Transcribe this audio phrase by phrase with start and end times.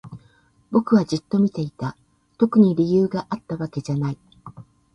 [0.71, 1.95] 僕はじっと見ていた。
[2.39, 4.17] 特に理由があったわけじゃない。